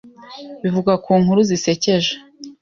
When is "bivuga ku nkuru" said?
0.61-1.39